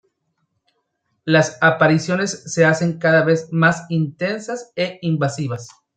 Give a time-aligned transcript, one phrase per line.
[1.25, 5.67] Las apariciones se hacen cada vez más intensas e invasivas.